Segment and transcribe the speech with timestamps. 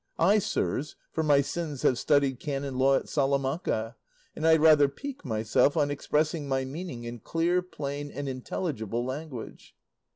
[0.17, 3.97] I, sirs, for my sins have studied canon law at Salamanca,
[4.35, 9.75] and I rather pique myself on expressing my meaning in clear, plain, and intelligible language."